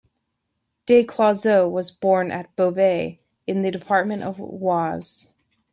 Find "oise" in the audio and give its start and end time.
4.41-5.27